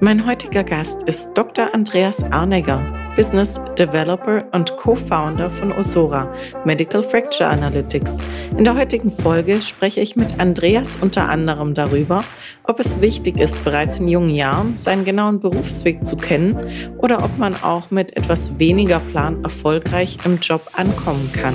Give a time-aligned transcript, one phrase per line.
[0.00, 1.72] Mein heutiger Gast ist Dr.
[1.72, 2.82] Andreas Arnegger,
[3.16, 6.30] Business Developer und Co-Founder von Osora
[6.66, 8.18] Medical Fracture Analytics.
[8.58, 12.22] In der heutigen Folge spreche ich mit Andreas unter anderem darüber,
[12.64, 17.38] ob es wichtig ist, bereits in jungen Jahren seinen genauen Berufsweg zu kennen oder ob
[17.38, 21.54] man auch mit etwas weniger Plan erfolgreich im Job ankommen kann.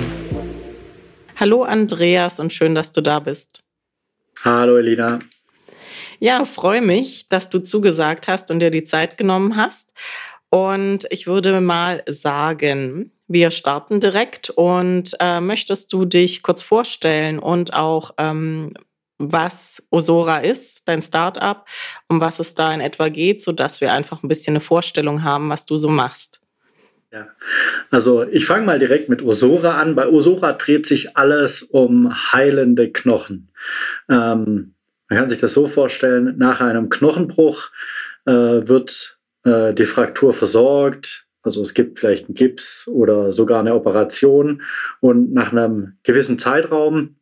[1.36, 3.62] Hallo Andreas und schön, dass du da bist.
[4.42, 5.20] Hallo Elina.
[6.22, 9.92] Ja, freue mich, dass du zugesagt hast und dir die Zeit genommen hast.
[10.50, 17.40] Und ich würde mal sagen, wir starten direkt und äh, möchtest du dich kurz vorstellen
[17.40, 18.72] und auch, ähm,
[19.18, 21.66] was Osora ist, dein Startup,
[22.08, 25.50] um was es da in etwa geht, sodass wir einfach ein bisschen eine Vorstellung haben,
[25.50, 26.40] was du so machst.
[27.10, 27.26] Ja,
[27.90, 29.96] also ich fange mal direkt mit Osora an.
[29.96, 33.50] Bei Osora dreht sich alles um heilende Knochen.
[34.08, 34.74] Ähm,
[35.12, 37.68] man kann sich das so vorstellen, nach einem Knochenbruch
[38.24, 41.26] äh, wird äh, die Fraktur versorgt.
[41.42, 44.62] Also es gibt vielleicht einen Gips oder sogar eine Operation.
[45.00, 47.16] Und nach einem gewissen Zeitraum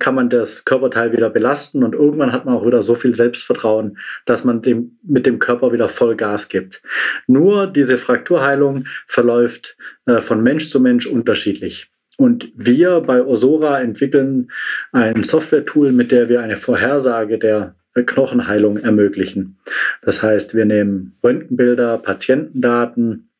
[0.00, 3.98] kann man das Körperteil wieder belasten und irgendwann hat man auch wieder so viel Selbstvertrauen,
[4.26, 6.82] dass man dem, mit dem Körper wieder voll Gas gibt.
[7.28, 11.88] Nur diese Frakturheilung verläuft äh, von Mensch zu Mensch unterschiedlich.
[12.18, 14.50] Und wir bei Osora entwickeln
[14.90, 19.56] ein Software-Tool, mit der wir eine Vorhersage der Knochenheilung ermöglichen.
[20.02, 23.30] Das heißt, wir nehmen Röntgenbilder, Patientendaten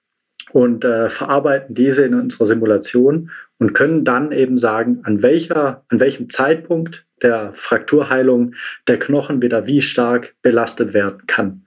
[0.52, 5.98] und äh, verarbeiten diese in unserer Simulation und können dann eben sagen, an, welcher, an
[5.98, 8.54] welchem Zeitpunkt der Frakturheilung
[8.86, 11.66] der Knochen wieder wie stark belastet werden kann.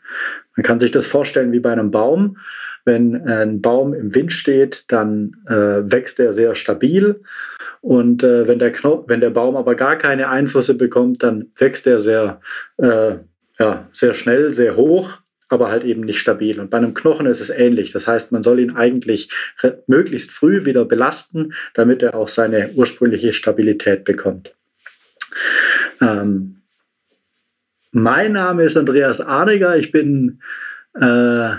[0.56, 2.38] Man kann sich das vorstellen wie bei einem Baum.
[2.86, 7.22] Wenn ein Baum im Wind steht, dann äh, wächst er sehr stabil.
[7.82, 8.74] Und äh, wenn, der
[9.08, 12.42] wenn der Baum aber gar keine Einflüsse bekommt, dann wächst er sehr,
[12.78, 13.16] äh,
[13.60, 15.18] ja, sehr schnell, sehr hoch,
[15.50, 16.60] aber halt eben nicht stabil.
[16.60, 17.92] Und bei einem Knochen ist es ähnlich.
[17.92, 19.30] Das heißt, man soll ihn eigentlich
[19.88, 24.54] möglichst früh wieder belasten, damit er auch seine ursprüngliche Stabilität bekommt.
[26.00, 26.62] Ähm,
[27.92, 29.76] mein Name ist Andreas Arniger.
[29.78, 30.40] Ich bin
[30.94, 31.56] äh,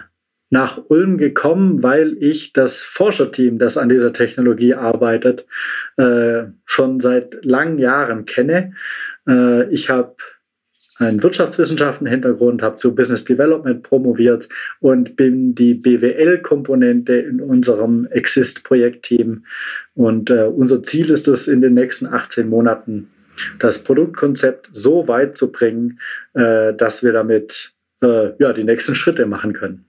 [0.52, 5.46] nach Ulm gekommen, weil ich das Forscherteam, das an dieser Technologie arbeitet,
[5.96, 8.74] äh, schon seit langen Jahren kenne.
[9.26, 10.14] Äh, ich habe
[10.98, 14.46] einen Wirtschaftswissenschaften-Hintergrund, habe zu Business Development promoviert
[14.80, 19.46] und bin die BWL-Komponente in unserem Exist-Projektteam.
[19.94, 23.08] Und äh, unser Ziel ist es, in den nächsten 18 Monaten
[23.58, 25.98] das Produktkonzept so weit zu bringen,
[26.34, 29.86] äh, dass wir damit äh, ja, die nächsten Schritte machen können.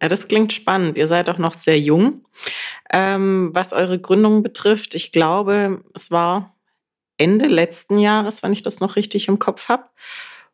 [0.00, 0.98] Ja, das klingt spannend.
[0.98, 2.24] Ihr seid auch noch sehr jung.
[2.92, 6.56] Ähm, was eure Gründung betrifft, ich glaube, es war
[7.18, 9.84] Ende letzten Jahres, wenn ich das noch richtig im Kopf habe.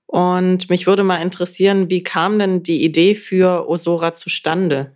[0.07, 4.93] Und mich würde mal interessieren, wie kam denn die Idee für Osora zustande?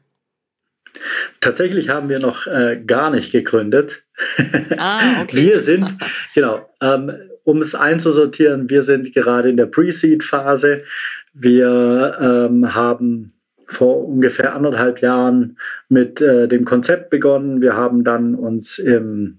[1.40, 4.02] Tatsächlich haben wir noch äh, gar nicht gegründet.
[4.76, 5.36] Ah, okay.
[5.36, 5.96] wir sind,
[6.34, 7.12] genau, ähm,
[7.44, 10.84] um es einzusortieren, wir sind gerade in der Pre-Seed-Phase.
[11.32, 13.34] Wir ähm, haben
[13.72, 17.60] vor ungefähr anderthalb Jahren mit äh, dem Konzept begonnen.
[17.60, 19.38] Wir haben dann uns im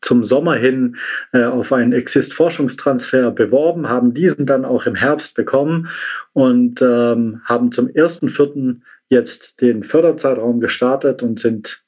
[0.00, 0.96] zum Sommer hin
[1.32, 5.88] äh, auf einen Exist-Forschungstransfer beworben, haben diesen dann auch im Herbst bekommen
[6.32, 8.76] und ähm, haben zum 1.4.
[9.08, 11.82] jetzt den Förderzeitraum gestartet und sind,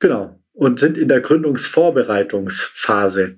[0.00, 3.36] genau, und sind in der Gründungsvorbereitungsphase.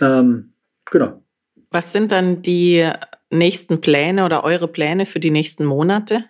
[0.00, 0.54] Ähm,
[0.90, 1.22] genau.
[1.70, 2.90] Was sind dann die
[3.30, 6.24] nächsten Pläne oder eure Pläne für die nächsten Monate?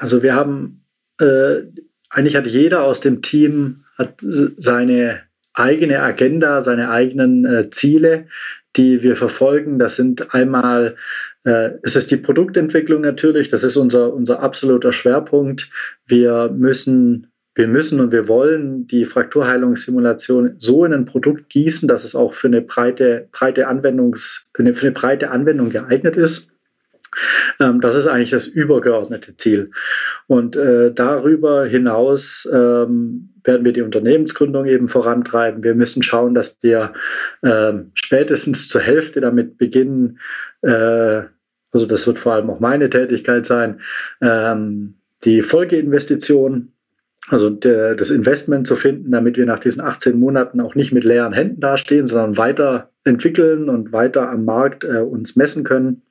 [0.00, 0.82] Also wir haben,
[1.20, 1.56] äh,
[2.08, 3.84] eigentlich hat jeder aus dem Team
[4.56, 5.20] seine
[5.52, 8.26] eigene Agenda, seine eigenen äh, Ziele,
[8.76, 9.78] die wir verfolgen.
[9.78, 10.96] Das sind einmal,
[11.44, 15.68] äh, es ist die Produktentwicklung natürlich, das ist unser, unser absoluter Schwerpunkt.
[16.06, 22.04] Wir müssen wir müssen und wir wollen die Frakturheilungssimulation so in ein Produkt gießen, dass
[22.04, 26.48] es auch für eine breite, breite, Anwendungs, für eine, für eine breite Anwendung geeignet ist.
[27.58, 29.70] Ähm, das ist eigentlich das übergeordnete Ziel.
[30.26, 35.62] Und äh, darüber hinaus ähm, werden wir die Unternehmensgründung eben vorantreiben.
[35.62, 36.92] Wir müssen schauen, dass wir
[37.42, 40.18] ähm, spätestens zur Hälfte damit beginnen,
[40.62, 41.22] äh,
[41.72, 43.80] also das wird vor allem auch meine Tätigkeit sein,
[44.20, 44.94] ähm,
[45.24, 46.72] die Folgeinvestition
[47.28, 51.04] also der, das Investment zu finden, damit wir nach diesen 18 Monaten auch nicht mit
[51.04, 56.02] leeren Händen dastehen, sondern weiter entwickeln und weiter am Markt äh, uns messen können.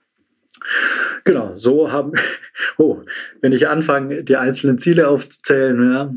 [1.23, 2.13] Genau, so haben,
[2.77, 3.01] oh,
[3.41, 6.13] wenn ich anfange, die einzelnen Ziele aufzuzählen, ja,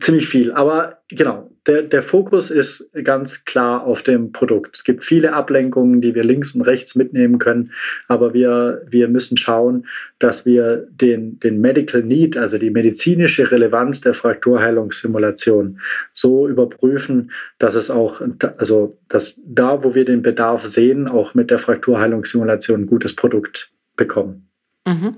[0.00, 0.52] ziemlich viel.
[0.52, 4.76] Aber genau, der, der Fokus ist ganz klar auf dem Produkt.
[4.76, 7.72] Es gibt viele Ablenkungen, die wir links und rechts mitnehmen können,
[8.08, 9.86] aber wir, wir müssen schauen,
[10.18, 15.80] dass wir den, den Medical Need, also die medizinische Relevanz der Frakturheilungssimulation
[16.12, 18.20] so überprüfen, dass es auch,
[18.56, 23.70] also dass da, wo wir den Bedarf sehen, auch mit der Frakturheilungssimulation ein gutes Produkt
[23.96, 24.48] bekommen.
[24.86, 25.16] Mhm.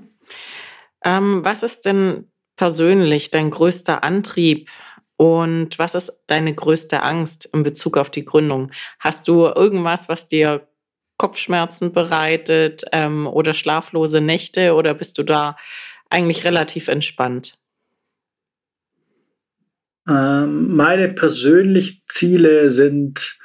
[1.03, 4.69] Ähm, was ist denn persönlich dein größter Antrieb
[5.17, 8.71] und was ist deine größte Angst in Bezug auf die Gründung?
[8.99, 10.67] Hast du irgendwas, was dir
[11.17, 15.55] Kopfschmerzen bereitet ähm, oder schlaflose Nächte oder bist du da
[16.09, 17.57] eigentlich relativ entspannt?
[20.07, 23.37] Ähm, meine persönlichen Ziele sind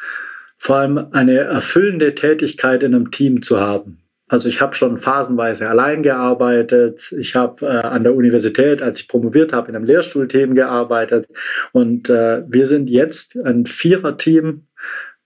[0.58, 3.99] vor allem eine erfüllende Tätigkeit in einem Team zu haben.
[4.30, 7.12] Also ich habe schon phasenweise allein gearbeitet.
[7.18, 11.26] Ich habe äh, an der Universität, als ich promoviert habe, in einem Lehrstuhlteam gearbeitet.
[11.72, 14.66] Und äh, wir sind jetzt ein Viererteam,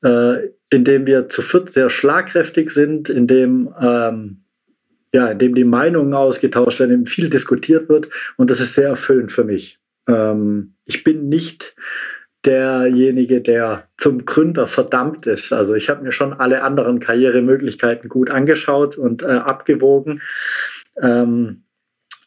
[0.02, 4.38] äh, in dem wir zu viert sehr schlagkräftig sind, in dem, ähm,
[5.12, 8.08] ja, in dem die Meinungen ausgetauscht werden, in dem viel diskutiert wird.
[8.38, 9.78] Und das ist sehr erfüllend für mich.
[10.08, 11.76] Ähm, ich bin nicht
[12.44, 15.52] derjenige, der zum Gründer verdammt ist.
[15.52, 20.20] Also ich habe mir schon alle anderen Karrieremöglichkeiten gut angeschaut und äh, abgewogen.
[21.00, 21.62] Ähm,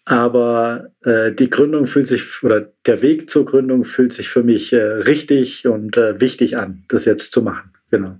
[0.06, 4.72] aber äh, die Gründung fühlt sich, oder der Weg zur Gründung fühlt sich für mich
[4.72, 7.74] äh, richtig und äh, wichtig an, das jetzt zu machen.
[7.92, 8.18] Genau.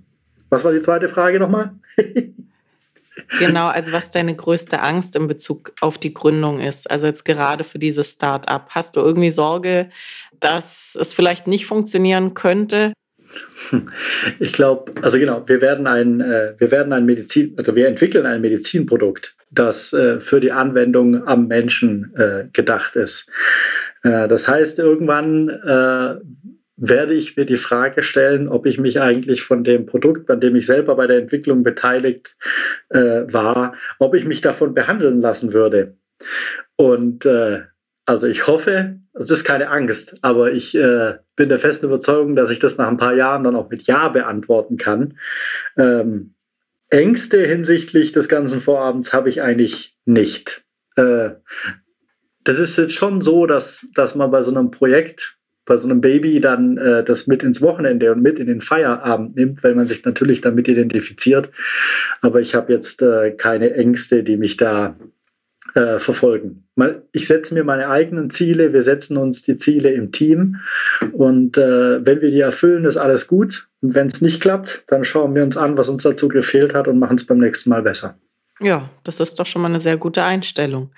[0.50, 1.72] Was war die zweite Frage nochmal?
[3.38, 7.64] Genau, also was deine größte Angst in Bezug auf die Gründung ist, also jetzt gerade
[7.64, 8.70] für dieses Start-up.
[8.70, 9.90] Hast du irgendwie Sorge,
[10.40, 12.92] dass es vielleicht nicht funktionieren könnte?
[14.38, 18.24] Ich glaube, also genau, wir werden ein, äh, wir werden ein Medizin, also wir entwickeln
[18.24, 23.28] ein Medizinprodukt, das äh, für die Anwendung am Menschen äh, gedacht ist.
[24.02, 25.50] Das heißt, irgendwann
[26.78, 30.54] werde ich mir die Frage stellen, ob ich mich eigentlich von dem Produkt, an dem
[30.56, 32.36] ich selber bei der Entwicklung beteiligt
[32.90, 35.96] äh, war, ob ich mich davon behandeln lassen würde.
[36.76, 37.62] Und äh,
[38.06, 42.50] also ich hoffe, das ist keine Angst, aber ich äh, bin der festen Überzeugung, dass
[42.50, 45.18] ich das nach ein paar Jahren dann auch mit Ja beantworten kann.
[45.76, 46.34] Ähm,
[46.90, 50.64] Ängste hinsichtlich des ganzen Vorabends habe ich eigentlich nicht.
[50.96, 51.30] Äh,
[52.44, 55.37] das ist jetzt schon so, dass, dass man bei so einem Projekt
[55.68, 59.36] bei so einem Baby dann äh, das mit ins Wochenende und mit in den Feierabend
[59.36, 61.50] nimmt, weil man sich natürlich damit identifiziert.
[62.22, 64.96] Aber ich habe jetzt äh, keine Ängste, die mich da
[65.74, 66.64] äh, verfolgen.
[67.12, 70.56] Ich setze mir meine eigenen Ziele, wir setzen uns die Ziele im Team
[71.12, 73.68] und äh, wenn wir die erfüllen, ist alles gut.
[73.82, 76.88] Und wenn es nicht klappt, dann schauen wir uns an, was uns dazu gefehlt hat
[76.88, 78.16] und machen es beim nächsten Mal besser.
[78.60, 80.90] Ja, das ist doch schon mal eine sehr gute Einstellung.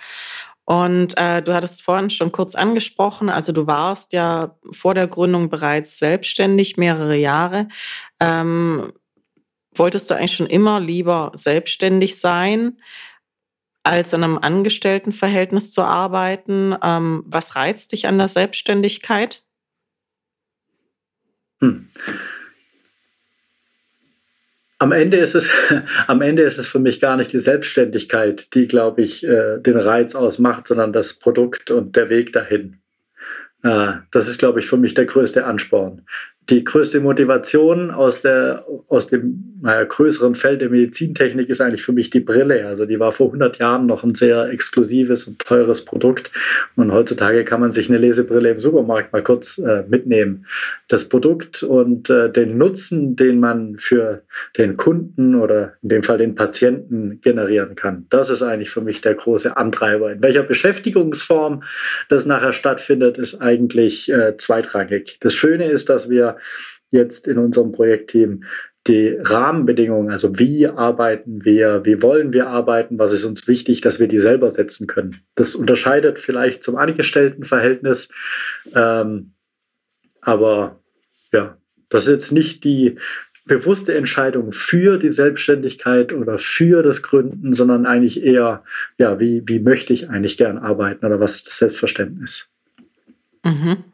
[0.65, 5.49] Und äh, du hattest vorhin schon kurz angesprochen, also du warst ja vor der Gründung
[5.49, 7.69] bereits selbstständig, mehrere Jahre.
[8.21, 8.93] Ähm,
[9.75, 12.81] wolltest du eigentlich schon immer lieber selbstständig sein,
[13.83, 16.77] als in einem Angestelltenverhältnis zu arbeiten?
[16.83, 19.43] Ähm, was reizt dich an der Selbstständigkeit?
[21.61, 21.91] Hm.
[24.81, 25.49] Am Ende ist es,
[26.07, 29.77] am Ende ist es für mich gar nicht die Selbstständigkeit, die, glaube ich, äh, den
[29.77, 32.79] Reiz ausmacht, sondern das Produkt und der Weg dahin.
[33.63, 36.07] Äh, das ist, glaube ich, für mich der größte Ansporn
[36.51, 41.93] die größte Motivation aus, der, aus dem naja, größeren Feld der Medizintechnik ist eigentlich für
[41.93, 42.67] mich die Brille.
[42.67, 46.33] Also die war vor 100 Jahren noch ein sehr exklusives und teures Produkt.
[46.77, 50.47] Und heutzutage kann man sich eine Lesebrille im Supermarkt mal kurz äh, mitnehmen.
[50.89, 54.23] Das Produkt und äh, den Nutzen, den man für
[54.57, 59.01] den Kunden oder in dem Fall den Patienten generieren kann, das ist eigentlich für mich
[59.03, 60.11] der große Antreiber.
[60.11, 61.63] In welcher Beschäftigungsform
[62.09, 65.19] das nachher stattfindet, ist eigentlich äh, zweitrangig.
[65.21, 66.37] Das Schöne ist, dass wir
[66.91, 68.45] jetzt in unserem Projektteam
[68.87, 74.01] die Rahmenbedingungen, also wie arbeiten wir, wie wollen wir arbeiten, was ist uns wichtig, dass
[74.01, 75.21] wir die selber setzen können.
[75.35, 78.09] Das unterscheidet vielleicht zum Angestelltenverhältnis,
[78.75, 79.33] ähm,
[80.23, 80.81] aber
[81.33, 81.59] ja,
[81.91, 82.99] das ist jetzt nicht die
[83.45, 88.65] bewusste Entscheidung für die Selbstständigkeit oder für das Gründen, sondern eigentlich eher,
[88.97, 92.49] ja, wie, wie möchte ich eigentlich gern arbeiten oder was ist das Selbstverständnis?
[93.45, 93.85] Mhm.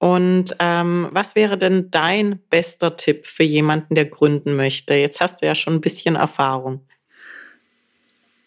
[0.00, 4.94] Und ähm, was wäre denn dein bester Tipp für jemanden, der gründen möchte?
[4.94, 6.86] Jetzt hast du ja schon ein bisschen Erfahrung.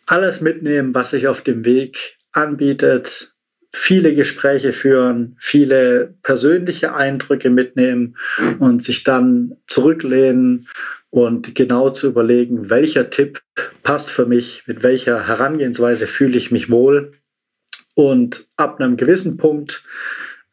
[0.08, 3.36] Alles mitnehmen, was sich auf dem Weg anbietet,
[3.72, 8.18] viele Gespräche führen, viele persönliche Eindrücke mitnehmen
[8.58, 10.68] und sich dann zurücklehnen
[11.12, 13.44] und genau zu überlegen, welcher Tipp
[13.84, 17.14] passt für mich, mit welcher Herangehensweise fühle ich mich wohl.
[17.94, 19.84] Und ab einem gewissen Punkt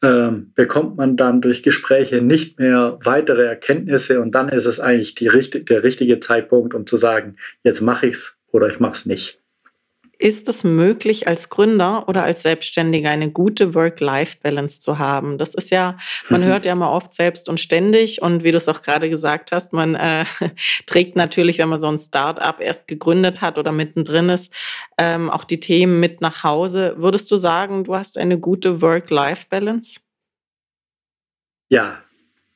[0.01, 5.15] ähm, bekommt man dann durch Gespräche nicht mehr weitere Erkenntnisse und dann ist es eigentlich
[5.15, 5.29] die,
[5.65, 9.40] der richtige Zeitpunkt, um zu sagen, jetzt mache ich es oder ich mache es nicht.
[10.21, 15.39] Ist es möglich, als Gründer oder als Selbstständiger eine gute Work-Life-Balance zu haben?
[15.39, 15.97] Das ist ja,
[16.29, 16.45] man mhm.
[16.45, 19.73] hört ja mal oft selbst und ständig und wie du es auch gerade gesagt hast,
[19.73, 20.25] man äh,
[20.85, 24.53] trägt natürlich, wenn man so ein Start-up erst gegründet hat oder mittendrin ist,
[24.99, 26.93] ähm, auch die Themen mit nach Hause.
[26.97, 30.01] Würdest du sagen, du hast eine gute Work-Life-Balance?
[31.69, 31.97] Ja,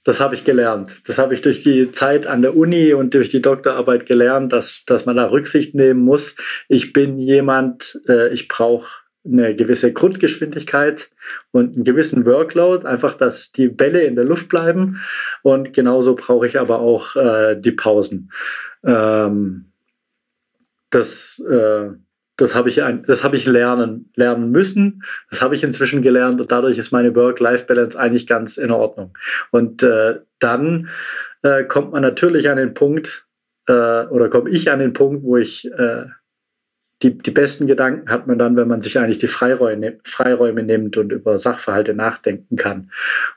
[0.06, 1.02] das habe ich gelernt.
[1.08, 4.84] Das habe ich durch die Zeit an der Uni und durch die Doktorarbeit gelernt, dass,
[4.86, 6.38] dass man da Rücksicht nehmen muss.
[6.70, 8.88] Ich bin jemand, äh, ich brauche
[9.26, 11.10] eine gewisse Grundgeschwindigkeit
[11.52, 15.02] und einen gewissen Workload, einfach, dass die Bälle in der Luft bleiben.
[15.42, 18.32] Und genauso brauche ich aber auch äh, die Pausen.
[18.86, 19.72] Ähm,
[20.92, 21.90] das, äh,
[22.38, 25.04] das habe ich, das habe ich lernen, lernen müssen.
[25.30, 29.18] Das habe ich inzwischen gelernt und dadurch ist meine Work-Life-Balance eigentlich ganz in Ordnung.
[29.52, 30.90] Und äh, dann
[31.44, 33.26] äh, kommt man natürlich an den Punkt,
[33.68, 36.06] äh, oder komme ich an den Punkt, wo ich äh,
[37.04, 40.96] die, die besten Gedanken hat man dann, wenn man sich eigentlich die Freiräume, Freiräume nimmt
[40.96, 42.90] und über Sachverhalte nachdenken kann.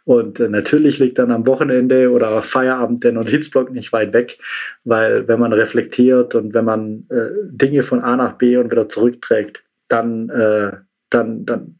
[0.05, 4.38] Und äh, natürlich liegt dann am Wochenende oder Feierabend der Notizblock nicht weit weg,
[4.85, 8.88] weil wenn man reflektiert und wenn man äh, Dinge von A nach B und wieder
[8.88, 10.73] zurückträgt, dann, äh,
[11.11, 11.77] dann, dann,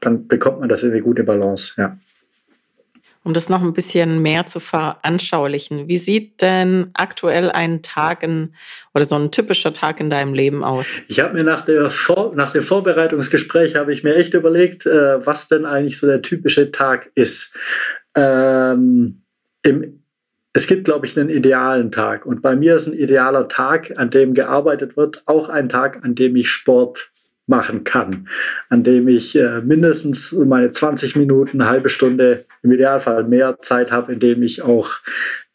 [0.00, 1.72] dann bekommt man das in eine gute Balance.
[1.78, 1.96] Ja
[3.24, 5.88] um das noch ein bisschen mehr zu veranschaulichen.
[5.88, 8.54] Wie sieht denn aktuell ein Tag in,
[8.94, 11.00] oder so ein typischer Tag in deinem Leben aus?
[11.08, 15.26] Ich habe mir nach, der Vor nach dem Vorbereitungsgespräch habe ich mir echt überlegt, äh,
[15.26, 17.52] was denn eigentlich so der typische Tag ist.
[18.14, 19.22] Ähm,
[19.62, 20.02] im,
[20.52, 22.26] es gibt, glaube ich, einen idealen Tag.
[22.26, 26.14] Und bei mir ist ein idealer Tag, an dem gearbeitet wird, auch ein Tag, an
[26.14, 27.10] dem ich Sport
[27.46, 28.28] machen kann,
[28.68, 33.90] an dem ich äh, mindestens meine 20 Minuten, eine halbe Stunde, im Idealfall mehr Zeit
[33.90, 34.90] habe, in dem ich auch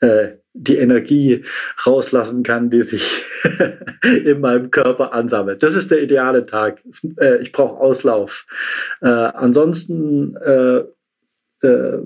[0.02, 1.46] äh, die Energie
[1.86, 3.24] rauslassen kann, die sich
[4.04, 5.64] in meinem Körper ansammelt.
[5.64, 6.82] Das ist der ideale Tag.
[7.20, 8.46] Äh, ich brauche Auslauf.
[9.02, 10.84] Äh, ansonsten äh,
[11.66, 12.00] äh,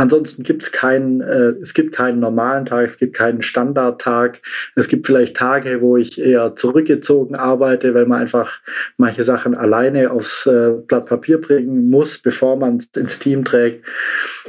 [0.00, 4.40] Ansonsten gibt es keinen, äh, es gibt keinen normalen Tag, es gibt keinen Standardtag.
[4.74, 8.60] Es gibt vielleicht Tage, wo ich eher zurückgezogen arbeite, weil man einfach
[8.96, 13.84] manche Sachen alleine aufs äh, Blatt Papier bringen muss, bevor man es ins Team trägt.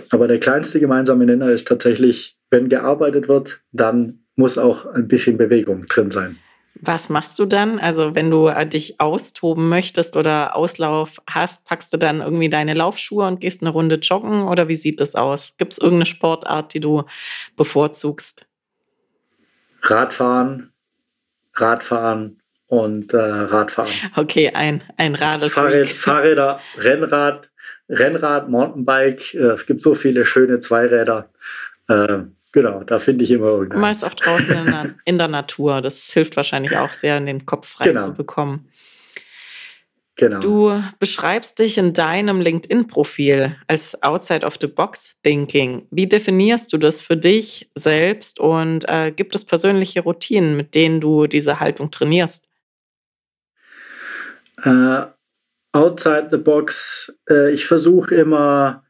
[0.09, 5.37] Aber der kleinste gemeinsame Nenner ist tatsächlich, wenn gearbeitet wird, dann muss auch ein bisschen
[5.37, 6.37] Bewegung drin sein.
[6.83, 7.79] Was machst du dann?
[7.79, 12.73] Also wenn du äh, dich austoben möchtest oder Auslauf hast, packst du dann irgendwie deine
[12.73, 15.55] Laufschuhe und gehst eine Runde joggen oder wie sieht das aus?
[15.57, 17.03] Gibt es irgendeine Sportart, die du
[17.55, 18.47] bevorzugst?
[19.83, 20.71] Radfahren,
[21.53, 23.91] Radfahren und äh, Radfahren.
[24.15, 25.49] Okay, ein, ein Radl.
[25.51, 27.49] Fahrrad, Fahrräder, Rennrad,
[27.89, 29.35] Rennrad, Mountainbike.
[29.35, 31.29] Äh, es gibt so viele schöne Zweiräder.
[31.87, 32.19] Äh,
[32.53, 33.79] Genau, da finde ich immer irgendwas.
[33.79, 35.81] Meist auch draußen in der, in der, Natur.
[35.81, 38.05] Das hilft wahrscheinlich auch sehr, den Kopf frei genau.
[38.05, 38.67] zu bekommen.
[40.17, 40.39] Genau.
[40.39, 45.87] Du beschreibst dich in deinem LinkedIn-Profil als Outside of the Box Thinking.
[45.89, 50.99] Wie definierst du das für dich selbst und äh, gibt es persönliche Routinen, mit denen
[50.99, 52.49] du diese Haltung trainierst?
[54.63, 55.05] Uh,
[55.71, 58.83] outside the Box, uh, ich versuche immer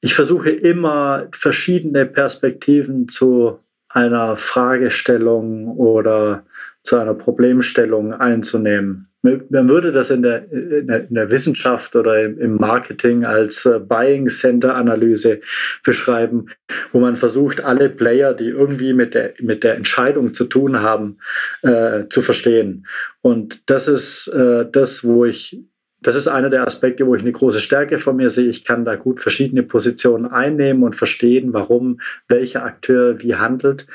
[0.00, 6.44] ich versuche immer verschiedene Perspektiven zu einer Fragestellung oder
[6.82, 9.08] zu einer Problemstellung einzunehmen.
[9.22, 13.80] Man würde das in der, in der, in der Wissenschaft oder im Marketing als äh,
[13.80, 15.40] Buying Center Analyse
[15.84, 16.46] beschreiben,
[16.92, 21.18] wo man versucht, alle Player, die irgendwie mit der, mit der Entscheidung zu tun haben,
[21.62, 22.86] äh, zu verstehen.
[23.20, 25.58] Und das ist äh, das, wo ich
[26.00, 28.48] das ist einer der Aspekte, wo ich eine große Stärke von mir sehe.
[28.48, 33.86] Ich kann da gut verschiedene Positionen einnehmen und verstehen, warum welcher Akteur wie handelt.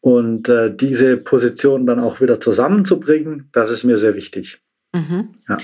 [0.00, 4.58] Und äh, diese Positionen dann auch wieder zusammenzubringen, das ist mir sehr wichtig.
[4.92, 5.34] Mhm.
[5.48, 5.58] Ja.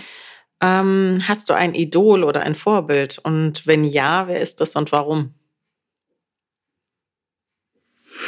[0.60, 3.18] Ähm, hast du ein Idol oder ein Vorbild?
[3.22, 5.34] Und wenn ja, wer ist das und warum?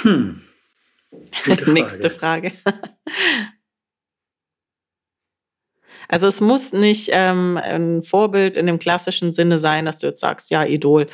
[0.02, 0.42] Hm.
[1.32, 1.70] Frage.
[1.70, 2.52] Nächste Frage.
[6.08, 10.20] Also es muss nicht ähm, ein Vorbild in dem klassischen Sinne sein, dass du jetzt
[10.20, 11.06] sagst, ja, Idol,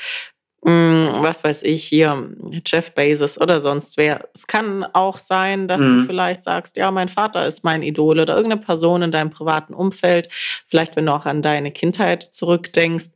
[0.63, 2.31] mh, hm, was weiß ich hier,
[2.67, 4.29] Jeff Bezos oder sonst wer.
[4.35, 5.99] Es kann auch sein, dass mhm.
[5.99, 9.75] du vielleicht sagst, ja, mein Vater ist mein Idol oder irgendeine Person in deinem privaten
[9.75, 10.29] Umfeld,
[10.67, 13.11] vielleicht wenn du auch an deine Kindheit zurückdenkst,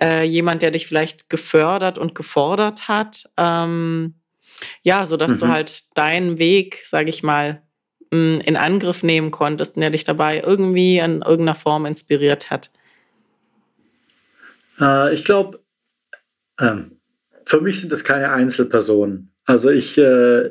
[0.00, 3.24] äh, jemand, der dich vielleicht gefördert und gefordert hat.
[3.36, 4.14] Ähm,
[4.82, 5.38] ja, so dass mhm.
[5.38, 7.62] du halt deinen Weg, sage ich mal,
[8.10, 12.70] in Angriff nehmen konntest und der dich dabei irgendwie in irgendeiner Form inspiriert hat?
[14.80, 15.60] Äh, ich glaube,
[16.60, 17.00] ähm,
[17.44, 19.32] für mich sind es keine Einzelpersonen.
[19.44, 20.50] Also ich, äh,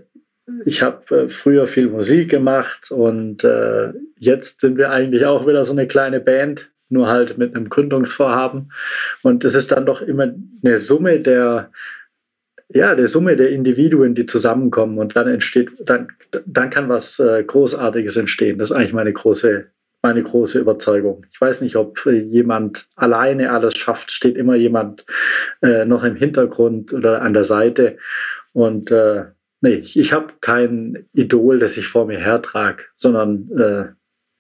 [0.66, 5.64] ich habe äh, früher viel Musik gemacht und äh, jetzt sind wir eigentlich auch wieder
[5.66, 8.72] so eine kleine Band, nur halt mit einem Gründungsvorhaben.
[9.22, 11.72] Und es ist dann doch immer eine Summe der,
[12.70, 16.10] ja, der Summe der Individuen, die zusammenkommen und dann entsteht, dann,
[16.46, 18.60] dann kann was äh, Großartiges entstehen.
[18.60, 19.66] Das ist eigentlich meine große,
[20.04, 21.26] meine große Überzeugung.
[21.32, 25.04] Ich weiß nicht, ob jemand alleine alles schafft, steht immer jemand
[25.64, 27.98] äh, noch im Hintergrund oder an der Seite.
[28.54, 29.26] Und äh,
[29.62, 33.86] nee, ich, ich habe kein Idol, das ich vor mir hertrage, sondern äh,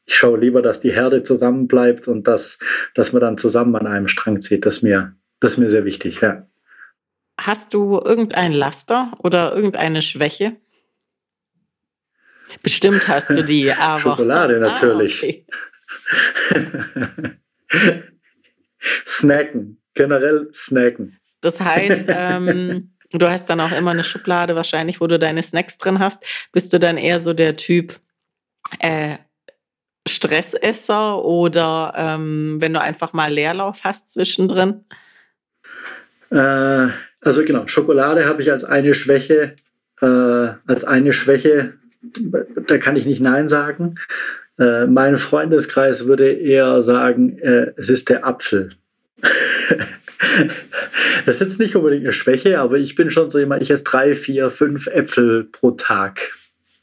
[0.05, 2.59] ich schaue lieber, dass die Herde zusammenbleibt und dass,
[2.93, 4.65] dass man dann zusammen an einem Strang zieht.
[4.65, 6.45] Das ist mir, das ist mir sehr wichtig, ja.
[7.39, 10.57] Hast du irgendein Laster oder irgendeine Schwäche?
[12.63, 14.01] Bestimmt hast du die, aber.
[14.01, 15.23] Schokolade ah, natürlich.
[15.23, 15.25] Ah,
[16.51, 17.33] okay.
[19.05, 21.17] snacken, generell snacken.
[21.39, 25.77] Das heißt, ähm, du hast dann auch immer eine Schublade wahrscheinlich, wo du deine Snacks
[25.77, 26.25] drin hast.
[26.51, 28.01] Bist du dann eher so der Typ
[28.79, 29.15] äh,
[30.05, 34.83] Stressesser oder ähm, wenn du einfach mal Leerlauf hast zwischendrin?
[36.31, 36.89] Äh,
[37.21, 39.55] also genau, Schokolade habe ich als eine Schwäche,
[40.01, 41.73] äh, als eine Schwäche,
[42.67, 43.95] da kann ich nicht Nein sagen.
[44.57, 48.71] Äh, mein Freundeskreis würde eher sagen, äh, es ist der Apfel.
[51.25, 53.83] das ist jetzt nicht unbedingt eine Schwäche, aber ich bin schon so jemand, ich esse
[53.83, 56.19] drei, vier, fünf Äpfel pro Tag.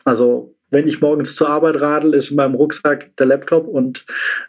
[0.04, 4.04] Also wenn ich morgens zur Arbeit radel, ist in meinem Rucksack der Laptop und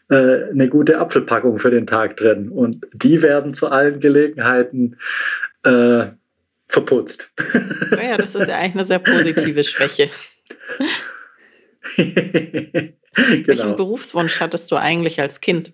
[0.09, 2.49] äh, eine gute Apfelpackung für den Tag drin.
[2.49, 4.97] Und die werden zu allen Gelegenheiten
[5.63, 6.07] äh,
[6.67, 7.29] verputzt.
[7.91, 10.09] Naja, das ist ja eigentlich eine sehr positive Schwäche.
[11.95, 13.47] genau.
[13.47, 15.73] Welchen Berufswunsch hattest du eigentlich als Kind?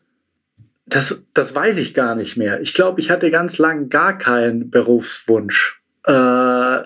[0.86, 2.62] Das, das weiß ich gar nicht mehr.
[2.62, 5.82] Ich glaube, ich hatte ganz lang gar keinen Berufswunsch.
[6.06, 6.84] Äh,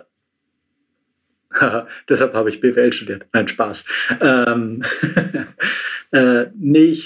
[2.10, 3.26] Deshalb habe ich BWL studiert.
[3.34, 3.86] Nein, Spaß.
[4.22, 4.84] Ähm,
[6.12, 6.98] äh, nee,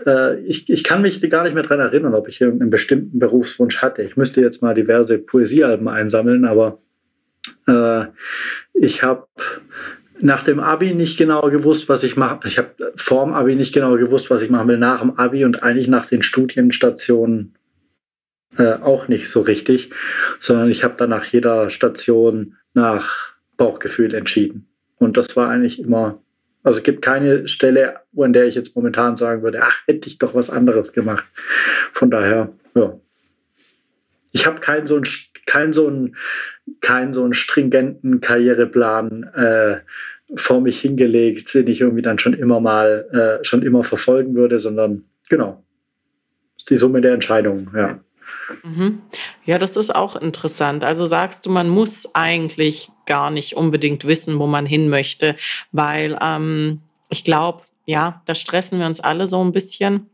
[0.00, 3.18] ich, äh, ich, ich kann mich gar nicht mehr daran erinnern, ob ich einen bestimmten
[3.18, 4.02] Berufswunsch hatte.
[4.02, 6.78] Ich müsste jetzt mal diverse Poesiealben einsammeln, aber
[7.66, 8.06] äh,
[8.74, 9.26] ich habe
[10.20, 12.46] nach dem Abi nicht genau gewusst, was ich mache.
[12.46, 14.78] Ich habe vor dem Abi nicht genau gewusst, was ich machen will.
[14.78, 17.54] Nach dem Abi und eigentlich nach den Studienstationen
[18.58, 19.90] äh, auch nicht so richtig,
[20.38, 24.66] sondern ich habe dann nach jeder Station nach Bauchgefühl entschieden.
[24.98, 26.20] Und das war eigentlich immer,
[26.62, 30.18] also es gibt keine Stelle, an der ich jetzt momentan sagen würde, ach, hätte ich
[30.18, 31.24] doch was anderes gemacht.
[31.92, 32.98] Von daher, ja.
[34.32, 35.06] Ich habe keinen so einen,
[35.46, 36.14] keinen so einen,
[37.12, 39.80] so stringenten Karriereplan äh,
[40.36, 44.60] vor mich hingelegt, den ich irgendwie dann schon immer mal, äh, schon immer verfolgen würde,
[44.60, 45.64] sondern genau,
[46.68, 48.00] die Summe der Entscheidungen, ja.
[48.62, 49.02] Mhm.
[49.44, 50.84] Ja, das ist auch interessant.
[50.84, 55.36] Also sagst du, man muss eigentlich gar nicht unbedingt wissen, wo man hin möchte,
[55.72, 60.08] weil ähm, ich glaube, ja, da stressen wir uns alle so ein bisschen.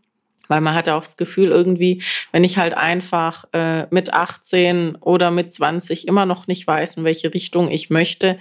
[0.48, 5.32] Weil man hat auch das Gefühl, irgendwie, wenn ich halt einfach äh, mit 18 oder
[5.32, 8.38] mit 20 immer noch nicht weiß, in welche Richtung ich möchte,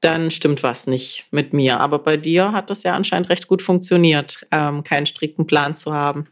[0.00, 1.80] dann stimmt was nicht mit mir.
[1.80, 5.92] Aber bei dir hat das ja anscheinend recht gut funktioniert, ähm, keinen strikten Plan zu
[5.92, 6.28] haben.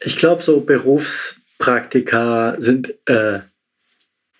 [0.00, 3.38] Ich glaube, so Berufs Praktika sind, äh,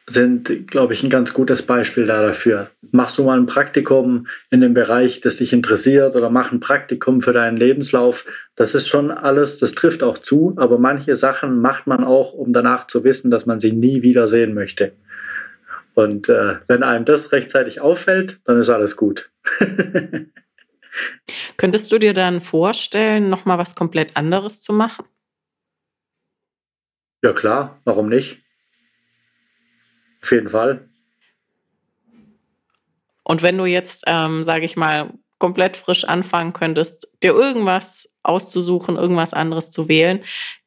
[0.07, 2.69] sind glaube ich, ein ganz gutes Beispiel dafür.
[2.93, 7.23] Machst du mal ein Praktikum in dem Bereich, das dich interessiert oder mach ein Praktikum
[7.23, 8.27] für deinen Lebenslauf.
[8.57, 12.53] Das ist schon alles, das trifft auch zu, aber manche Sachen macht man auch, um
[12.53, 14.93] danach zu wissen, dass man sie nie wieder sehen möchte.
[15.95, 19.31] Und äh, wenn einem das rechtzeitig auffällt, dann ist alles gut.
[21.57, 25.07] Könntest du dir dann vorstellen, nochmal was komplett anderes zu machen?
[27.25, 28.37] Ja klar, warum nicht?
[30.23, 30.87] Auf jeden Fall.
[33.23, 38.97] Und wenn du jetzt, ähm, sage ich mal, komplett frisch anfangen könntest, dir irgendwas auszusuchen,
[38.97, 40.21] irgendwas anderes zu wählen,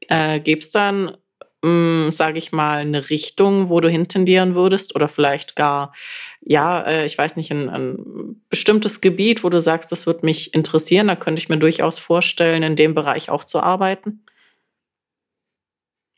[0.08, 1.15] äh, gäbe es dann,
[1.63, 5.93] ähm, sage ich mal, eine Richtung, wo du hintendieren würdest oder vielleicht gar,
[6.41, 10.56] ja, äh, ich weiß nicht, ein, ein bestimmtes Gebiet, wo du sagst, das würde mich
[10.56, 14.24] interessieren, da könnte ich mir durchaus vorstellen, in dem Bereich auch zu arbeiten?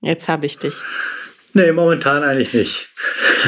[0.01, 0.75] Jetzt habe ich dich.
[1.53, 2.89] Nee, momentan eigentlich nicht.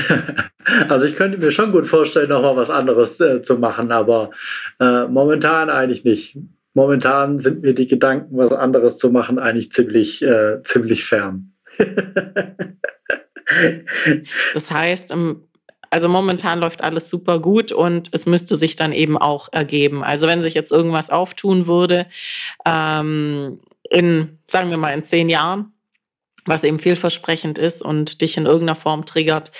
[0.89, 4.31] also ich könnte mir schon gut vorstellen, nochmal was anderes äh, zu machen, aber
[4.79, 6.37] äh, momentan eigentlich nicht.
[6.73, 11.53] Momentan sind mir die Gedanken, was anderes zu machen, eigentlich ziemlich, äh, ziemlich fern.
[14.53, 15.13] das heißt,
[15.89, 20.03] also momentan läuft alles super gut und es müsste sich dann eben auch ergeben.
[20.03, 22.07] Also wenn sich jetzt irgendwas auftun würde,
[22.65, 23.59] ähm,
[23.89, 25.73] in, sagen wir mal, in zehn Jahren,
[26.45, 29.51] was eben vielversprechend ist und dich in irgendeiner Form triggert,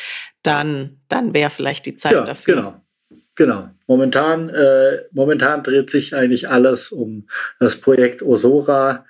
[0.44, 2.56] dann, dann wäre vielleicht die Zeit ja, dafür.
[2.56, 2.82] Genau.
[3.36, 3.70] Genau.
[3.88, 7.28] Momentan, äh, momentan dreht sich eigentlich alles um
[7.60, 9.06] das Projekt Osora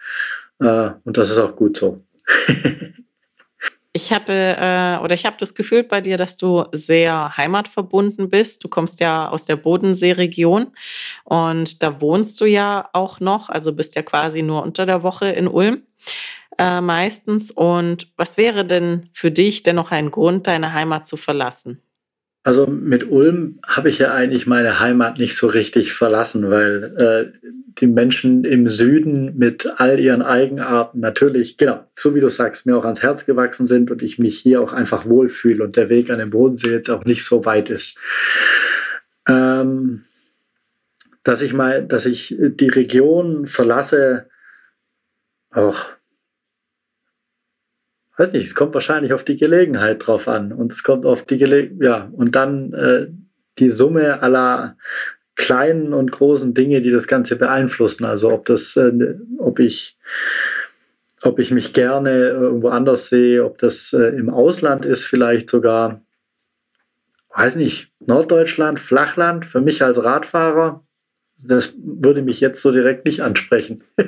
[0.60, 2.04] äh, und das ist auch gut so.
[3.94, 8.64] Ich hatte äh, oder ich habe das Gefühl bei dir, dass du sehr heimatverbunden bist.
[8.64, 10.68] Du kommst ja aus der Bodenseeregion
[11.26, 15.28] und da wohnst du ja auch noch, also bist ja quasi nur unter der Woche
[15.28, 15.84] in Ulm
[16.62, 17.50] äh, meistens.
[17.50, 21.82] Und was wäre denn für dich denn noch ein Grund, deine Heimat zu verlassen?
[22.44, 27.50] Also mit Ulm habe ich ja eigentlich meine Heimat nicht so richtig verlassen, weil äh,
[27.80, 32.78] die Menschen im Süden mit all ihren Eigenarten natürlich, genau, so wie du sagst, mir
[32.78, 36.10] auch ans Herz gewachsen sind und ich mich hier auch einfach wohlfühle und der Weg
[36.10, 37.98] an den Bodensee jetzt auch nicht so weit ist.
[39.28, 40.06] Ähm,
[41.24, 44.26] dass ich mal, dass ich die Region verlasse,
[45.52, 45.86] auch
[48.18, 50.52] weiß nicht, es kommt wahrscheinlich auf die Gelegenheit drauf an.
[50.52, 53.08] Und es kommt auf die Gelegenheit, ja, und dann äh,
[53.60, 54.78] die Summe aller
[55.36, 58.06] kleinen und großen Dinge, die das Ganze beeinflussen.
[58.06, 59.98] Also ob das, äh, ob ich
[61.24, 66.02] ob ich mich gerne irgendwo anders sehe, ob das äh, im Ausland ist, vielleicht sogar,
[67.36, 70.84] weiß nicht, Norddeutschland, Flachland, für mich als Radfahrer,
[71.38, 73.84] das würde mich jetzt so direkt nicht ansprechen.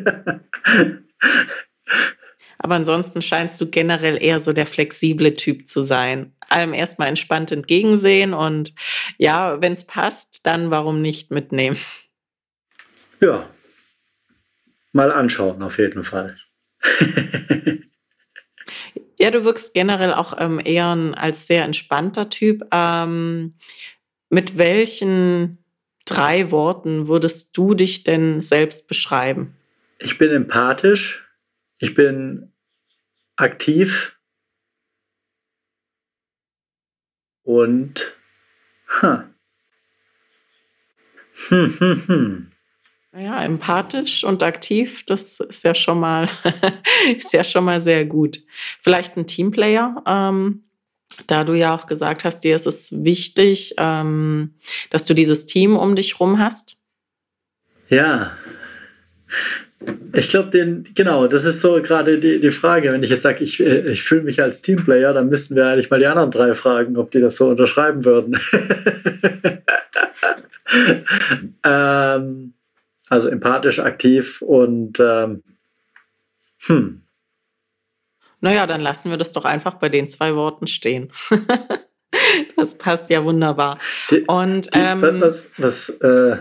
[2.64, 6.34] Aber ansonsten scheinst du generell eher so der flexible Typ zu sein.
[6.48, 8.74] Allem erstmal entspannt entgegensehen und
[9.18, 11.78] ja, wenn es passt, dann warum nicht mitnehmen?
[13.20, 13.50] Ja,
[14.94, 16.38] mal anschauen auf jeden Fall.
[19.20, 22.64] ja, du wirkst generell auch ähm, eher als sehr entspannter Typ.
[22.72, 23.56] Ähm,
[24.30, 25.58] mit welchen
[26.06, 29.54] drei Worten würdest du dich denn selbst beschreiben?
[30.00, 31.28] Ich bin empathisch,
[31.80, 32.53] ich bin
[33.36, 34.14] aktiv
[37.44, 38.14] und
[39.02, 39.24] huh.
[41.50, 42.52] hm, hm, hm.
[43.16, 46.28] Ja, empathisch und aktiv, das ist ja schon mal,
[47.16, 48.42] ist ja schon mal sehr gut.
[48.80, 50.64] Vielleicht ein Teamplayer, ähm,
[51.28, 54.56] da du ja auch gesagt hast, dir ist es wichtig, ähm,
[54.90, 56.78] dass du dieses Team um dich rum hast.
[57.90, 58.36] Ja,
[60.14, 62.92] ich glaube, genau, das ist so gerade die, die Frage.
[62.92, 65.90] Wenn ich jetzt sage, ich, äh, ich fühle mich als Teamplayer, dann müssten wir eigentlich
[65.90, 68.40] mal die anderen drei fragen, ob die das so unterschreiben würden.
[71.64, 72.54] ähm,
[73.10, 75.44] also empathisch, aktiv und ähm,
[76.60, 77.02] hm.
[78.40, 81.12] Naja, dann lassen wir das doch einfach bei den zwei Worten stehen.
[82.58, 83.80] das passt ja wunderbar.
[84.12, 86.38] Die, und ähm, was, was, äh,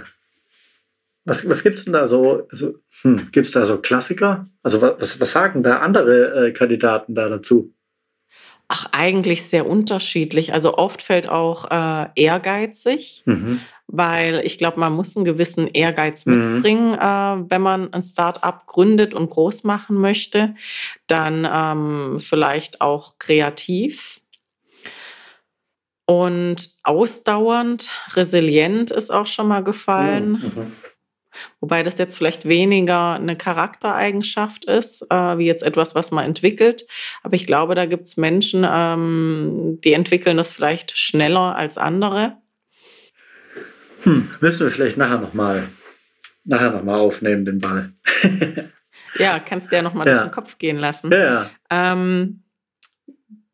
[1.24, 2.46] was, was gibt es denn da so?
[2.50, 4.48] Also, hm, Gibt es da so Klassiker?
[4.62, 7.72] Also was, was sagen da andere äh, Kandidaten da dazu?
[8.68, 10.52] Ach, eigentlich sehr unterschiedlich.
[10.52, 13.60] Also oft fällt auch äh, ehrgeizig, mhm.
[13.86, 16.54] weil ich glaube, man muss einen gewissen Ehrgeiz mhm.
[16.54, 20.54] mitbringen, äh, wenn man ein Start-up gründet und groß machen möchte.
[21.06, 24.20] Dann ähm, vielleicht auch kreativ.
[26.06, 30.32] Und ausdauernd, resilient ist auch schon mal gefallen.
[30.32, 30.72] Mhm.
[31.60, 36.86] Wobei das jetzt vielleicht weniger eine Charaktereigenschaft ist, äh, wie jetzt etwas, was man entwickelt.
[37.22, 42.36] Aber ich glaube, da gibt es Menschen, ähm, die entwickeln das vielleicht schneller als andere.
[44.02, 45.68] Hm, müssen wir vielleicht nachher nochmal
[46.44, 47.92] nachher noch mal aufnehmen, den Ball.
[49.18, 50.14] ja, kannst du ja nochmal ja.
[50.14, 51.12] durch den Kopf gehen lassen.
[51.12, 51.50] Ja.
[51.70, 52.41] Ähm,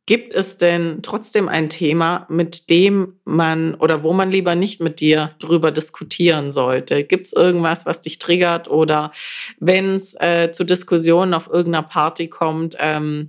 [0.08, 5.00] Gibt es denn trotzdem ein Thema, mit dem man oder wo man lieber nicht mit
[5.00, 7.04] dir drüber diskutieren sollte?
[7.04, 9.12] Gibt es irgendwas, was dich triggert oder
[9.60, 13.28] wenn es äh, zu Diskussionen auf irgendeiner Party kommt, ähm,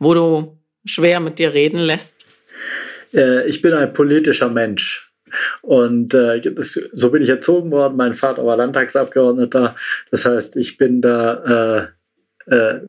[0.00, 2.26] wo du schwer mit dir reden lässt?
[3.14, 5.08] Äh, ich bin ein politischer Mensch.
[5.62, 6.42] Und äh,
[6.92, 7.96] so bin ich erzogen worden.
[7.96, 9.76] Mein Vater war Landtagsabgeordneter.
[10.10, 11.92] Das heißt, ich bin da
[12.48, 12.80] äh, äh,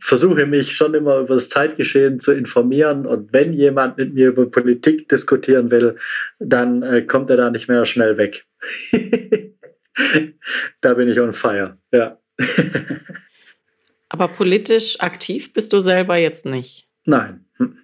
[0.00, 4.50] versuche mich schon immer über das Zeitgeschehen zu informieren und wenn jemand mit mir über
[4.50, 5.96] Politik diskutieren will,
[6.38, 8.44] dann äh, kommt er da nicht mehr schnell weg.
[10.80, 12.18] da bin ich on fire, ja.
[14.08, 16.84] Aber politisch aktiv bist du selber jetzt nicht?
[17.04, 17.44] Nein.
[17.56, 17.78] Hm.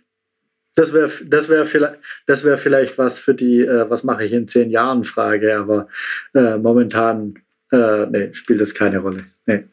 [0.75, 4.49] Das wäre das wär vielleicht, wär vielleicht was für die, äh, was mache ich in
[4.49, 5.89] zehn Jahren Frage, aber
[6.35, 7.35] äh, momentan
[7.73, 9.25] äh, nee, spielt das keine Rolle.
[9.47, 9.65] Nee.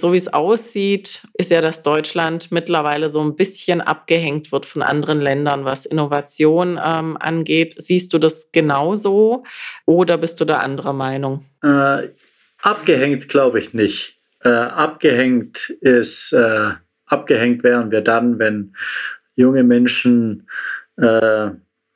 [0.00, 4.80] So wie es aussieht, ist ja, dass Deutschland mittlerweile so ein bisschen abgehängt wird von
[4.80, 7.74] anderen Ländern, was Innovation ähm, angeht.
[7.76, 9.44] Siehst du das genauso
[9.84, 11.44] oder bist du da anderer Meinung?
[11.62, 12.08] Äh,
[12.62, 14.16] abgehängt glaube ich nicht.
[14.42, 16.70] Äh, abgehängt ist äh,
[17.04, 18.74] abgehängt wären wir dann, wenn
[19.34, 20.48] junge Menschen
[20.96, 21.50] äh,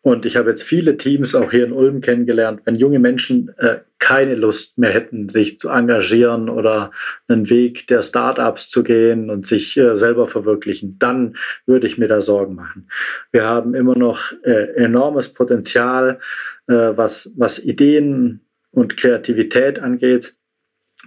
[0.05, 3.79] und ich habe jetzt viele Teams auch hier in Ulm kennengelernt, wenn junge Menschen äh,
[3.99, 6.91] keine Lust mehr hätten, sich zu engagieren oder
[7.27, 12.07] einen Weg der Startups zu gehen und sich äh, selber verwirklichen, dann würde ich mir
[12.07, 12.87] da Sorgen machen.
[13.33, 16.21] Wir haben immer noch äh, enormes Potenzial,
[16.67, 20.37] äh, was, was Ideen und Kreativität angeht.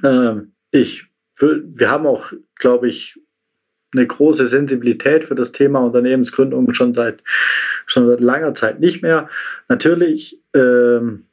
[0.03, 1.05] Ähm, ich,
[1.39, 3.15] wir haben auch, glaube ich,
[3.93, 7.23] eine große Sensibilität für das Thema Unternehmensgründung schon seit,
[7.87, 9.29] schon seit langer Zeit nicht mehr.
[9.67, 11.25] Natürlich, ähm,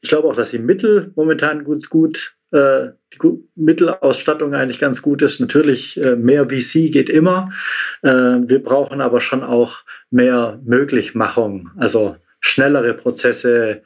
[0.00, 5.22] ich glaube auch, dass die Mittel momentan gut, gut äh, die Mittelausstattung eigentlich ganz gut
[5.22, 5.40] ist.
[5.40, 7.52] Natürlich, äh, mehr VC geht immer.
[8.02, 9.78] Äh, wir brauchen aber schon auch
[10.10, 13.82] mehr Möglichmachung, also schnellere Prozesse,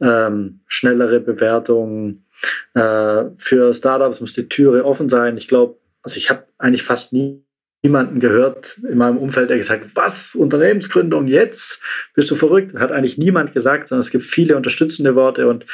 [0.00, 2.26] ähm, schnellere Bewertungen.
[2.74, 5.36] Äh, für Startups muss die Türe offen sein.
[5.36, 7.42] Ich glaube, also ich habe eigentlich fast nie
[7.82, 11.82] niemanden gehört in meinem Umfeld, der gesagt hat, was, Unternehmensgründung jetzt?
[12.14, 12.78] Bist du verrückt?
[12.78, 15.66] Hat eigentlich niemand gesagt, sondern es gibt viele unterstützende Worte und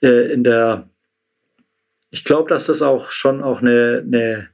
[0.00, 0.88] äh, in der,
[2.10, 4.48] ich glaube, dass das auch schon auch eine, eine,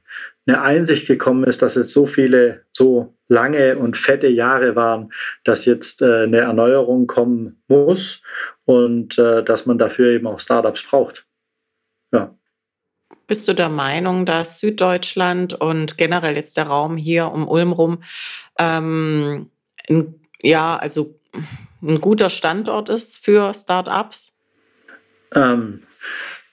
[0.47, 5.11] eine Einsicht gekommen ist, dass jetzt so viele, so lange und fette Jahre waren,
[5.43, 8.21] dass jetzt äh, eine Erneuerung kommen muss
[8.65, 11.25] und äh, dass man dafür eben auch Startups braucht.
[12.11, 12.35] Ja.
[13.27, 18.03] Bist du der Meinung, dass Süddeutschland und generell jetzt der Raum hier um Ulm rum
[18.59, 19.49] ähm,
[19.89, 21.19] ein, ja, also
[21.81, 24.39] ein guter Standort ist für Startups?
[25.33, 25.83] Ähm,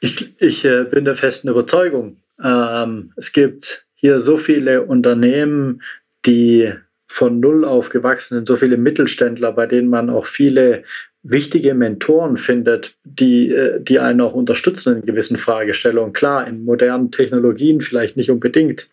[0.01, 2.17] ich ich äh, bin der festen Überzeugung.
[2.43, 5.83] Ähm, es gibt hier so viele Unternehmen,
[6.27, 6.73] die
[7.13, 10.83] von Null auf gewachsen sind, so viele Mittelständler, bei denen man auch viele
[11.23, 16.15] wichtige Mentoren findet, die, äh, die einen auch unterstützen in gewissen Fragestellungen.
[16.15, 18.89] Klar, in modernen Technologien vielleicht nicht unbedingt,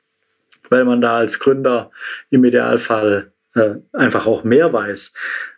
[0.69, 1.91] weil man da als Gründer
[2.29, 5.13] im Idealfall äh, einfach auch mehr weiß.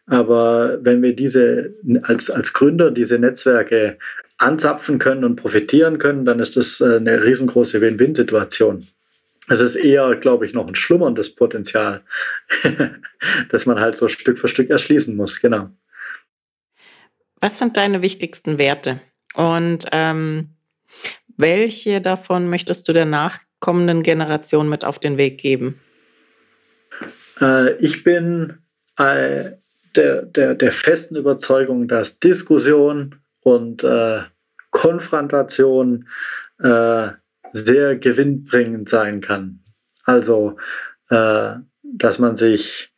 [0.05, 3.97] Aber wenn wir diese als, als Gründer diese Netzwerke
[4.37, 8.87] anzapfen können und profitieren können, dann ist das äh, eine riesengroße Win-Win-Situation.
[9.47, 12.03] Es ist eher, glaube ich, noch ein schlummerndes Potenzial,
[13.49, 15.69] das man halt so Stück für Stück erschließen muss, genau.
[17.41, 19.01] Was sind deine wichtigsten Werte?
[19.33, 20.51] Und ähm,
[21.37, 25.79] welche davon möchtest du der nachkommenden Generation mit auf den Weg geben?
[27.39, 28.59] Äh, ich bin
[28.97, 29.51] äh,
[29.95, 34.21] der, der, der festen Überzeugung, dass Diskussion und äh,
[34.69, 36.07] Konfrontation
[36.59, 37.09] äh,
[37.53, 39.59] sehr gewinnbringend sein kann.
[40.03, 40.57] Also,
[41.09, 42.93] äh, dass man sich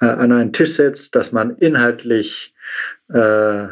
[0.00, 2.54] äh, an einen Tisch setzt, dass man inhaltlich
[3.08, 3.68] äh,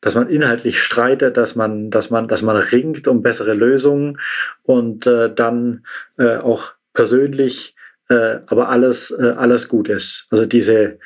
[0.00, 4.20] dass man inhaltlich streitet, dass man, dass man, dass man ringt um bessere Lösungen
[4.62, 5.84] und äh, dann
[6.18, 7.74] äh, auch persönlich
[8.08, 10.28] äh, aber alles, alles gut ist.
[10.30, 10.98] Also diese,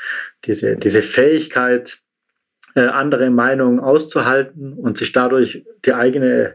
[0.44, 1.98] diese, diese Fähigkeit,
[2.75, 6.55] äh, andere Meinungen auszuhalten und sich dadurch die eigene,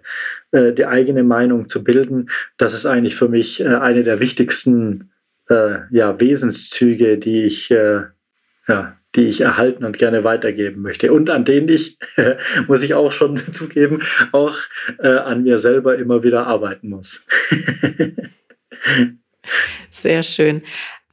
[0.57, 5.11] äh, die eigene Meinung zu bilden, das ist eigentlich für mich äh, eine der wichtigsten
[5.49, 8.01] äh, ja, Wesenszüge, die ich äh,
[8.67, 11.97] ja, die ich erhalten und gerne weitergeben möchte und an denen ich,
[12.67, 14.55] muss ich auch schon zugeben, auch
[14.99, 17.23] äh, an mir selber immer wieder arbeiten muss.
[19.89, 20.61] Sehr schön.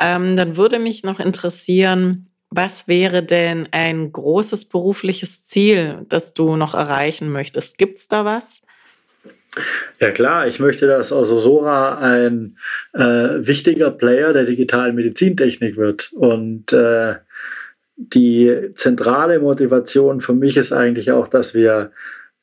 [0.00, 6.56] Ähm, dann würde mich noch interessieren, was wäre denn ein großes berufliches Ziel, das du
[6.56, 7.78] noch erreichen möchtest?
[7.78, 8.63] Gibt es da was?
[10.00, 12.58] Ja klar, ich möchte, dass also Sora ein
[12.92, 17.16] äh, wichtiger Player der digitalen Medizintechnik wird und äh,
[17.96, 21.92] die zentrale Motivation für mich ist eigentlich auch, dass wir,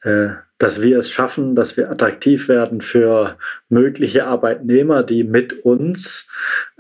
[0.04, 6.30] äh, dass wir es schaffen, dass wir attraktiv werden für mögliche Arbeitnehmer, die mit uns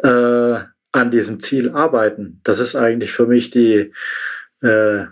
[0.03, 0.59] äh,
[0.93, 2.39] an diesem Ziel arbeiten.
[2.43, 3.93] Das ist eigentlich für mich die,
[4.61, 5.05] äh,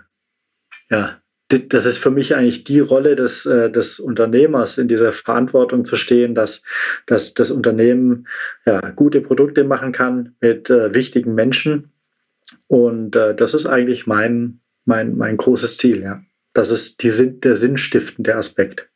[0.90, 1.19] ja,
[1.50, 5.96] das ist für mich eigentlich die Rolle des, äh, des Unternehmers, in dieser Verantwortung zu
[5.96, 6.62] stehen, dass,
[7.06, 8.26] dass das Unternehmen
[8.66, 11.92] ja, gute Produkte machen kann mit äh, wichtigen Menschen
[12.66, 16.22] und äh, das ist eigentlich mein, mein, mein großes Ziel, ja.
[16.52, 18.88] Das ist die, der sinnstiftende Aspekt.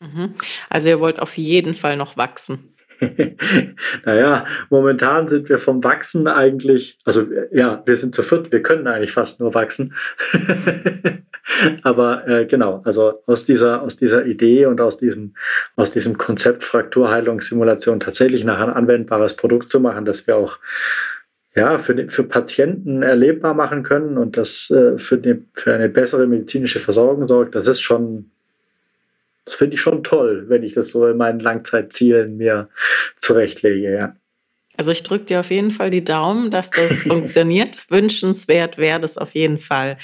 [0.00, 0.34] Mhm.
[0.68, 2.74] Also ihr wollt auf jeden Fall noch wachsen.
[4.04, 8.86] naja, momentan sind wir vom Wachsen eigentlich, also ja, wir sind zu viert, wir können
[8.86, 9.94] eigentlich fast nur wachsen.
[11.82, 15.34] Aber äh, genau, also aus dieser, aus dieser Idee und aus diesem,
[15.76, 20.58] aus diesem Konzept Frakturheilungssimulation tatsächlich nachher ein anwendbares Produkt zu machen, das wir auch
[21.54, 26.26] ja, für, für Patienten erlebbar machen können und das äh, für, die, für eine bessere
[26.26, 28.30] medizinische Versorgung sorgt, das ist schon,
[29.44, 32.68] das finde ich schon toll, wenn ich das so in meinen Langzeitzielen mir
[33.18, 34.16] zurechtlege, ja.
[34.76, 37.76] Also ich drücke dir auf jeden Fall die Daumen, dass das funktioniert.
[37.88, 39.98] Wünschenswert wäre das auf jeden Fall.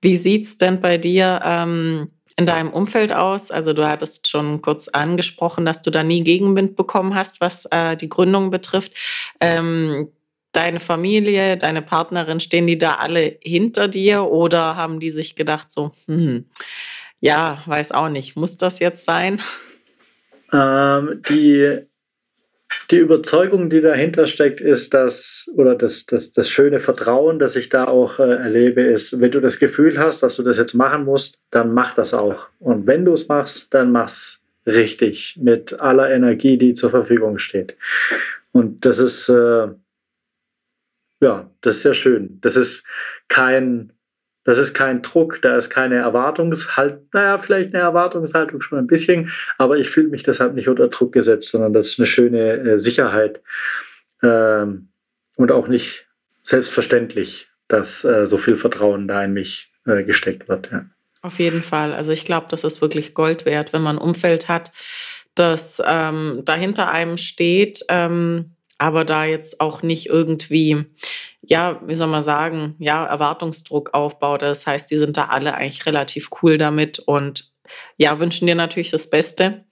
[0.00, 3.50] Wie sieht es denn bei dir ähm, in deinem Umfeld aus?
[3.50, 7.96] Also du hattest schon kurz angesprochen, dass du da nie Gegenwind bekommen hast, was äh,
[7.96, 8.92] die Gründung betrifft.
[9.40, 10.08] Ähm,
[10.52, 15.70] deine Familie, deine Partnerin, stehen die da alle hinter dir oder haben die sich gedacht
[15.70, 16.46] so, hm,
[17.24, 19.40] ja, weiß auch nicht, muss das jetzt sein?
[20.52, 21.78] Ähm, die,
[22.90, 27.70] die Überzeugung, die dahinter steckt, ist, dass, oder das, das, das schöne Vertrauen, das ich
[27.70, 31.06] da auch äh, erlebe, ist, wenn du das Gefühl hast, dass du das jetzt machen
[31.06, 32.48] musst, dann mach das auch.
[32.58, 37.74] Und wenn du es machst, dann mach's richtig, mit aller Energie, die zur Verfügung steht.
[38.52, 39.68] Und das ist, äh,
[41.20, 42.38] ja, das ist sehr schön.
[42.42, 42.84] Das ist
[43.28, 43.93] kein,
[44.44, 49.32] das ist kein Druck, da ist keine Erwartungshaltung, naja, vielleicht eine Erwartungshaltung schon ein bisschen,
[49.58, 52.78] aber ich fühle mich deshalb nicht unter Druck gesetzt, sondern das ist eine schöne äh,
[52.78, 53.40] Sicherheit
[54.22, 54.88] ähm,
[55.36, 56.06] und auch nicht
[56.42, 60.70] selbstverständlich, dass äh, so viel Vertrauen da in mich äh, gesteckt wird.
[60.70, 60.84] Ja.
[61.22, 61.94] Auf jeden Fall.
[61.94, 64.72] Also ich glaube, das ist wirklich Gold wert, wenn man ein Umfeld hat,
[65.34, 67.80] das ähm, dahinter einem steht.
[67.88, 70.84] Ähm, aber da jetzt auch nicht irgendwie,
[71.40, 74.42] ja, wie soll man sagen, ja, Erwartungsdruck aufbaut.
[74.42, 77.52] Das heißt, die sind da alle eigentlich relativ cool damit und
[77.96, 79.64] ja, wünschen dir natürlich das Beste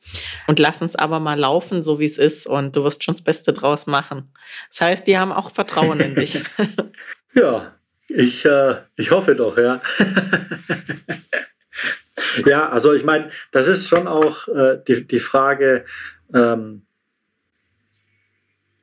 [0.47, 3.25] und lassen es aber mal laufen, so wie es ist und du wirst schon das
[3.25, 4.33] Beste draus machen.
[4.71, 6.43] Das heißt, die haben auch Vertrauen in dich.
[7.35, 7.75] ja,
[8.09, 9.83] ich, äh, ich hoffe doch, ja.
[12.47, 15.85] ja, also ich meine, das ist schon auch äh, die, die Frage,
[16.35, 16.87] ähm,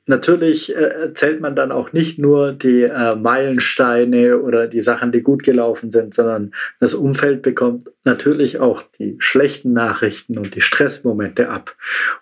[0.10, 5.22] natürlich äh, erzählt man dann auch nicht nur die äh, Meilensteine oder die Sachen, die
[5.22, 11.50] gut gelaufen sind, sondern das Umfeld bekommt natürlich auch die schlechten Nachrichten und die Stressmomente
[11.50, 11.76] ab.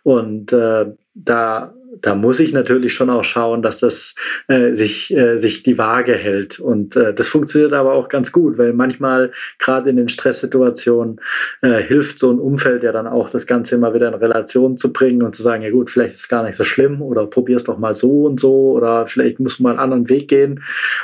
[0.03, 4.15] Und äh, da da muss ich natürlich schon auch schauen, dass das
[4.47, 6.59] äh, sich, äh, sich die Waage hält.
[6.59, 11.19] Und äh, das funktioniert aber auch ganz gut, weil manchmal gerade in den Stresssituationen
[11.61, 14.91] äh, hilft so ein Umfeld ja dann auch, das Ganze immer wieder in Relation zu
[14.91, 17.55] bringen und zu sagen, ja gut, vielleicht ist es gar nicht so schlimm oder probier
[17.55, 20.63] es doch mal so und so oder vielleicht muss man einen anderen Weg gehen.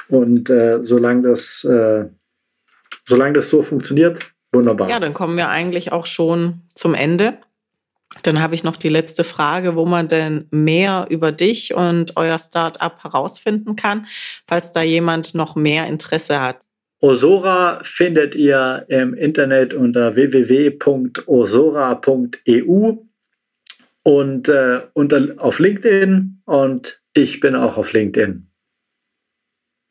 [0.09, 2.05] Und äh, solange das, äh,
[3.05, 4.19] solange das so funktioniert,
[4.51, 4.89] wunderbar.
[4.89, 7.37] Ja, dann kommen wir eigentlich auch schon zum Ende.
[8.21, 12.37] Dann habe ich noch die letzte Frage, wo man denn mehr über dich und euer
[12.37, 14.05] Startup herausfinden kann,
[14.47, 16.57] falls da jemand noch mehr Interesse hat.
[16.99, 21.23] Osora findet ihr im Internet unter www.osora.eu
[24.03, 28.47] und äh, unter, auf LinkedIn und ich bin auch auf LinkedIn.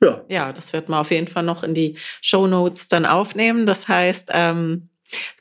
[0.01, 0.25] Ja.
[0.29, 3.67] ja, das wird man auf jeden Fall noch in die Show Notes dann aufnehmen.
[3.67, 4.89] Das heißt, ähm,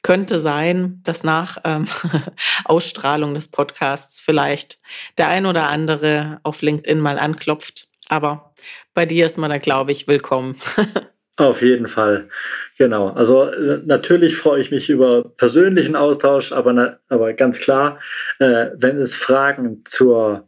[0.04, 1.86] könnte sein, dass nach ähm,
[2.66, 4.80] Ausstrahlung des Podcasts vielleicht
[5.18, 7.88] der ein oder andere auf LinkedIn mal anklopft.
[8.10, 8.54] Aber
[8.94, 10.58] bei dir ist man da, glaube ich, willkommen.
[11.38, 12.30] Auf jeden Fall,
[12.78, 13.10] genau.
[13.10, 18.00] Also äh, natürlich freue ich mich über persönlichen Austausch, aber, aber ganz klar,
[18.38, 20.48] äh, wenn es Fragen zur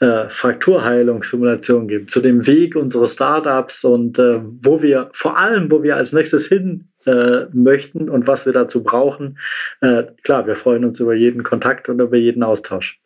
[0.00, 5.82] äh, Frakturheilungssimulation gibt, zu dem Weg unserer Startups und äh, wo wir vor allem, wo
[5.82, 9.38] wir als nächstes hin äh, möchten und was wir dazu brauchen.
[9.80, 13.00] Äh, klar, wir freuen uns über jeden Kontakt und über jeden Austausch.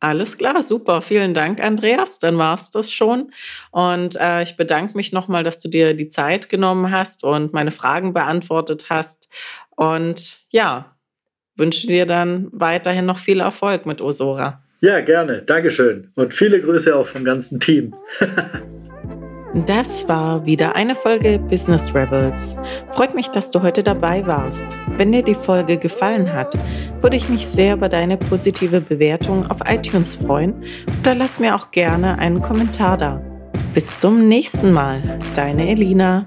[0.00, 1.00] Alles klar, super.
[1.00, 2.18] Vielen Dank, Andreas.
[2.18, 3.32] Dann war es das schon.
[3.70, 7.70] Und äh, ich bedanke mich nochmal, dass du dir die Zeit genommen hast und meine
[7.70, 9.28] Fragen beantwortet hast.
[9.76, 10.96] Und ja,
[11.56, 14.63] wünsche dir dann weiterhin noch viel Erfolg mit Osora.
[14.84, 15.40] Ja, gerne.
[15.40, 16.10] Dankeschön.
[16.14, 17.94] Und viele Grüße auch vom ganzen Team.
[19.68, 22.56] Das war wieder eine Folge Business Rebels.
[22.90, 24.76] Freut mich, dass du heute dabei warst.
[24.96, 26.58] Wenn dir die Folge gefallen hat,
[27.00, 30.60] würde ich mich sehr über deine positive Bewertung auf iTunes freuen
[31.02, 33.22] oder lass mir auch gerne einen Kommentar da.
[33.74, 36.26] Bis zum nächsten Mal, deine Elina.